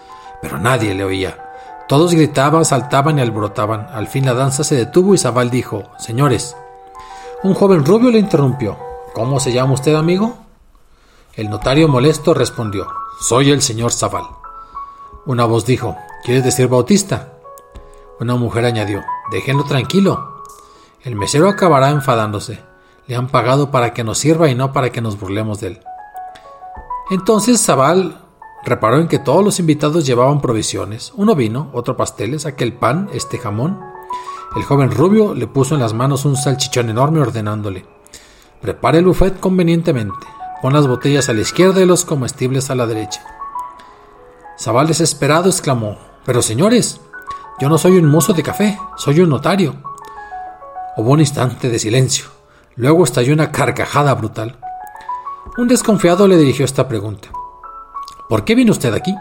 pero 0.43 0.59
nadie 0.59 0.93
le 0.93 1.05
oía. 1.05 1.37
Todos 1.87 2.13
gritaban, 2.13 2.65
saltaban 2.65 3.17
y 3.17 3.21
alborotaban. 3.21 3.87
Al 3.93 4.07
fin 4.07 4.25
la 4.25 4.33
danza 4.33 4.65
se 4.65 4.75
detuvo 4.75 5.15
y 5.15 5.17
Zabal 5.17 5.49
dijo, 5.49 5.83
Señores. 5.97 6.57
Un 7.43 7.53
joven 7.53 7.85
rubio 7.85 8.11
le 8.11 8.19
interrumpió. 8.19 8.77
¿Cómo 9.13 9.39
se 9.39 9.53
llama 9.53 9.73
usted, 9.73 9.95
amigo? 9.95 10.35
El 11.33 11.49
notario 11.49 11.87
molesto 11.87 12.33
respondió, 12.33 12.87
Soy 13.21 13.51
el 13.51 13.61
señor 13.61 13.93
Zabal. 13.93 14.25
Una 15.25 15.45
voz 15.45 15.65
dijo, 15.65 15.95
¿Quieres 16.25 16.43
decir 16.43 16.67
Bautista? 16.67 17.29
Una 18.19 18.35
mujer 18.35 18.65
añadió, 18.65 19.01
Déjenlo 19.31 19.63
tranquilo. 19.63 20.43
El 21.03 21.15
mesero 21.15 21.47
acabará 21.47 21.89
enfadándose. 21.89 22.59
Le 23.07 23.15
han 23.15 23.29
pagado 23.29 23.71
para 23.71 23.93
que 23.93 24.03
nos 24.03 24.17
sirva 24.17 24.49
y 24.49 24.55
no 24.55 24.73
para 24.73 24.91
que 24.91 25.01
nos 25.01 25.17
burlemos 25.17 25.61
de 25.61 25.67
él. 25.67 25.79
Entonces 27.11 27.61
Zabal 27.61 28.22
reparó 28.65 28.99
en 28.99 29.07
que 29.07 29.19
todos 29.19 29.43
los 29.43 29.59
invitados 29.59 30.05
llevaban 30.05 30.41
provisiones, 30.41 31.13
uno 31.15 31.35
vino, 31.35 31.69
otro 31.73 31.97
pasteles, 31.97 32.45
aquel 32.45 32.73
pan, 32.73 33.09
este 33.13 33.37
jamón. 33.37 33.79
El 34.55 34.63
joven 34.63 34.91
rubio 34.91 35.33
le 35.33 35.47
puso 35.47 35.75
en 35.75 35.81
las 35.81 35.93
manos 35.93 36.25
un 36.25 36.35
salchichón 36.35 36.89
enorme 36.89 37.19
ordenándole, 37.19 37.85
prepare 38.61 38.99
el 38.99 39.05
buffet 39.05 39.39
convenientemente, 39.39 40.27
pon 40.61 40.73
las 40.73 40.87
botellas 40.87 41.27
a 41.29 41.33
la 41.33 41.41
izquierda 41.41 41.81
y 41.81 41.85
los 41.85 42.05
comestibles 42.05 42.69
a 42.69 42.75
la 42.75 42.85
derecha. 42.85 43.25
Zabal 44.59 44.87
desesperado 44.87 45.49
exclamó, 45.49 45.97
pero 46.25 46.41
señores, 46.41 47.01
yo 47.59 47.69
no 47.69 47.77
soy 47.77 47.97
un 47.97 48.05
mozo 48.05 48.33
de 48.33 48.43
café, 48.43 48.77
soy 48.95 49.19
un 49.19 49.29
notario. 49.29 49.75
Hubo 50.95 51.11
un 51.11 51.19
instante 51.19 51.69
de 51.69 51.79
silencio, 51.79 52.25
luego 52.75 53.03
estalló 53.03 53.33
una 53.33 53.51
carcajada 53.51 54.13
brutal. 54.13 54.59
Un 55.57 55.67
desconfiado 55.67 56.27
le 56.27 56.37
dirigió 56.37 56.63
esta 56.65 56.87
pregunta. 56.87 57.29
¿Por 58.33 58.45
qué 58.45 58.55
vino 58.55 58.71
usted 58.71 58.91
aquí? 58.95 59.15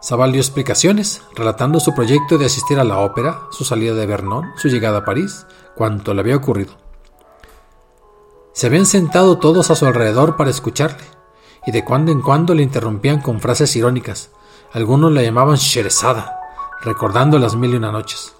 Zabal 0.00 0.30
dio 0.30 0.40
explicaciones, 0.40 1.22
relatando 1.34 1.80
su 1.80 1.92
proyecto 1.92 2.38
de 2.38 2.46
asistir 2.46 2.78
a 2.78 2.84
la 2.84 2.98
ópera, 2.98 3.48
su 3.50 3.64
salida 3.64 3.94
de 3.94 4.06
Vernon, 4.06 4.52
su 4.54 4.68
llegada 4.68 4.98
a 4.98 5.04
París, 5.04 5.44
cuanto 5.74 6.14
le 6.14 6.20
había 6.20 6.36
ocurrido. 6.36 6.72
Se 8.52 8.68
habían 8.68 8.86
sentado 8.86 9.38
todos 9.38 9.72
a 9.72 9.74
su 9.74 9.86
alrededor 9.86 10.36
para 10.36 10.50
escucharle, 10.50 11.02
y 11.66 11.72
de 11.72 11.84
cuando 11.84 12.12
en 12.12 12.22
cuando 12.22 12.54
le 12.54 12.62
interrumpían 12.62 13.20
con 13.20 13.40
frases 13.40 13.74
irónicas. 13.74 14.30
Algunos 14.72 15.10
la 15.10 15.22
llamaban 15.22 15.56
Sherezada, 15.56 16.38
recordando 16.80 17.40
las 17.40 17.56
mil 17.56 17.72
y 17.72 17.76
una 17.76 17.90
noches. 17.90 18.36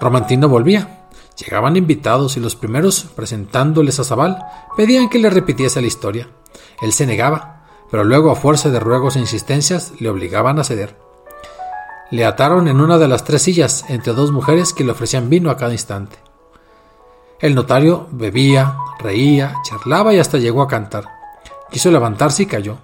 Romantino 0.00 0.48
volvía. 0.48 1.06
Llegaban 1.36 1.76
invitados 1.76 2.36
y 2.36 2.40
los 2.40 2.56
primeros, 2.56 3.04
presentándoles 3.14 4.00
a 4.00 4.02
Zabal, 4.02 4.44
pedían 4.76 5.08
que 5.08 5.20
le 5.20 5.30
repitiese 5.30 5.80
la 5.80 5.86
historia. 5.86 6.30
Él 6.82 6.92
se 6.92 7.06
negaba, 7.06 7.57
pero 7.90 8.04
luego 8.04 8.30
a 8.30 8.36
fuerza 8.36 8.70
de 8.70 8.80
ruegos 8.80 9.16
e 9.16 9.20
insistencias 9.20 9.92
le 9.98 10.08
obligaban 10.08 10.58
a 10.58 10.64
ceder. 10.64 10.96
Le 12.10 12.24
ataron 12.24 12.68
en 12.68 12.80
una 12.80 12.98
de 12.98 13.08
las 13.08 13.24
tres 13.24 13.42
sillas 13.42 13.84
entre 13.88 14.14
dos 14.14 14.32
mujeres 14.32 14.72
que 14.72 14.84
le 14.84 14.92
ofrecían 14.92 15.28
vino 15.28 15.50
a 15.50 15.56
cada 15.56 15.72
instante. 15.72 16.16
El 17.40 17.54
notario 17.54 18.08
bebía, 18.10 18.76
reía, 18.98 19.54
charlaba 19.62 20.12
y 20.12 20.18
hasta 20.18 20.38
llegó 20.38 20.62
a 20.62 20.68
cantar. 20.68 21.04
Quiso 21.70 21.90
levantarse 21.90 22.44
y 22.44 22.46
cayó. 22.46 22.78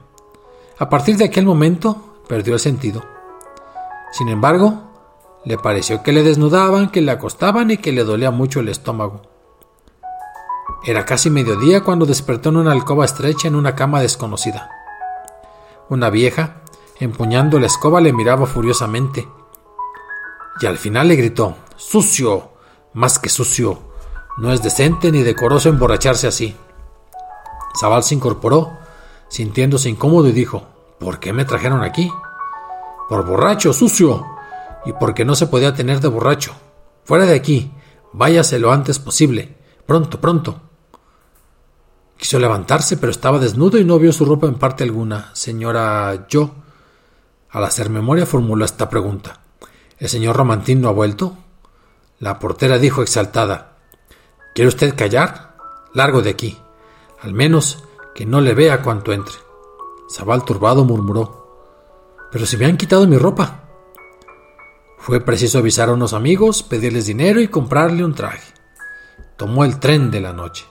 A 0.78 0.88
partir 0.88 1.16
de 1.16 1.24
aquel 1.24 1.46
momento 1.46 2.18
perdió 2.28 2.54
el 2.54 2.60
sentido. 2.60 3.02
Sin 4.12 4.28
embargo, 4.28 4.82
le 5.44 5.58
pareció 5.58 6.02
que 6.02 6.12
le 6.12 6.22
desnudaban, 6.22 6.90
que 6.90 7.00
le 7.00 7.10
acostaban 7.10 7.70
y 7.70 7.78
que 7.78 7.92
le 7.92 8.04
dolía 8.04 8.30
mucho 8.30 8.60
el 8.60 8.68
estómago. 8.68 9.22
Era 10.84 11.04
casi 11.04 11.30
mediodía 11.30 11.82
cuando 11.82 12.06
despertó 12.06 12.50
en 12.50 12.58
una 12.58 12.72
alcoba 12.72 13.04
estrecha 13.04 13.48
en 13.48 13.54
una 13.54 13.74
cama 13.74 14.00
desconocida. 14.00 14.70
Una 15.88 16.10
vieja, 16.10 16.62
empuñando 16.98 17.58
la 17.58 17.66
escoba, 17.66 18.00
le 18.00 18.12
miraba 18.12 18.46
furiosamente. 18.46 19.28
Y 20.60 20.66
al 20.66 20.78
final 20.78 21.08
le 21.08 21.16
gritó, 21.16 21.56
¡Sucio! 21.76 22.50
Más 22.94 23.18
que 23.18 23.28
sucio. 23.28 23.78
No 24.38 24.52
es 24.52 24.62
decente 24.62 25.12
ni 25.12 25.22
decoroso 25.22 25.68
emborracharse 25.68 26.26
así. 26.26 26.56
Zabal 27.78 28.02
se 28.02 28.14
incorporó, 28.14 28.72
sintiéndose 29.28 29.88
incómodo, 29.88 30.28
y 30.28 30.32
dijo, 30.32 30.62
¿Por 30.98 31.18
qué 31.20 31.32
me 31.32 31.44
trajeron 31.44 31.82
aquí? 31.82 32.10
Por 33.08 33.26
borracho, 33.26 33.72
sucio. 33.72 34.24
Y 34.86 34.92
porque 34.94 35.24
no 35.24 35.34
se 35.34 35.46
podía 35.46 35.74
tener 35.74 36.00
de 36.00 36.08
borracho. 36.08 36.52
Fuera 37.04 37.26
de 37.26 37.34
aquí. 37.34 37.72
Váyase 38.12 38.58
lo 38.58 38.72
antes 38.72 38.98
posible. 38.98 39.56
Pronto, 39.86 40.20
pronto. 40.20 40.60
Quiso 42.16 42.38
levantarse, 42.38 42.96
pero 42.96 43.10
estaba 43.10 43.38
desnudo 43.38 43.78
y 43.78 43.84
no 43.84 43.98
vio 43.98 44.12
su 44.12 44.24
ropa 44.24 44.46
en 44.46 44.54
parte 44.54 44.84
alguna. 44.84 45.30
Señora, 45.34 46.26
yo. 46.28 46.54
Al 47.50 47.64
hacer 47.64 47.90
memoria 47.90 48.26
formuló 48.26 48.64
esta 48.64 48.88
pregunta. 48.88 49.40
¿El 49.98 50.08
señor 50.08 50.36
Romantín 50.36 50.80
no 50.80 50.88
ha 50.88 50.92
vuelto? 50.92 51.36
La 52.18 52.38
portera 52.38 52.78
dijo 52.78 53.02
exaltada. 53.02 53.76
¿Quiere 54.54 54.68
usted 54.68 54.96
callar? 54.96 55.56
Largo 55.92 56.22
de 56.22 56.30
aquí. 56.30 56.58
Al 57.20 57.34
menos 57.34 57.84
que 58.14 58.26
no 58.26 58.40
le 58.40 58.54
vea 58.54 58.82
cuanto 58.82 59.12
entre. 59.12 59.34
Zabal 60.10 60.44
turbado 60.44 60.84
murmuró. 60.84 61.44
Pero 62.30 62.46
si 62.46 62.56
me 62.56 62.66
han 62.66 62.76
quitado 62.76 63.06
mi 63.06 63.18
ropa. 63.18 63.60
Fue 64.98 65.20
preciso 65.20 65.58
avisar 65.58 65.90
a 65.90 65.92
unos 65.92 66.12
amigos, 66.12 66.62
pedirles 66.62 67.06
dinero 67.06 67.40
y 67.40 67.48
comprarle 67.48 68.04
un 68.04 68.14
traje. 68.14 68.54
Tomó 69.36 69.64
el 69.64 69.78
tren 69.78 70.10
de 70.10 70.20
la 70.20 70.32
noche 70.32 70.64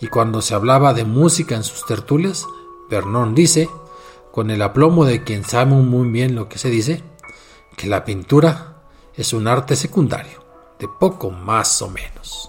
y 0.00 0.08
cuando 0.08 0.42
se 0.42 0.54
hablaba 0.54 0.94
de 0.94 1.04
música 1.04 1.54
en 1.54 1.64
sus 1.64 1.84
tertulias, 1.86 2.46
Vernon 2.88 3.34
dice, 3.34 3.68
con 4.32 4.50
el 4.50 4.62
aplomo 4.62 5.04
de 5.04 5.24
quien 5.24 5.44
sabe 5.44 5.72
muy 5.72 6.08
bien 6.08 6.34
lo 6.34 6.48
que 6.48 6.58
se 6.58 6.70
dice, 6.70 7.02
que 7.76 7.86
la 7.86 8.04
pintura 8.04 8.82
es 9.14 9.32
un 9.32 9.48
arte 9.48 9.76
secundario, 9.76 10.44
de 10.78 10.88
poco 10.88 11.30
más 11.30 11.82
o 11.82 11.88
menos. 11.88 12.48